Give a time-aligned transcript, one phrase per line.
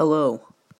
[0.00, 0.40] Hello.